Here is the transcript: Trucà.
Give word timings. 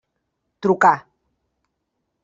Trucà. 0.65 0.93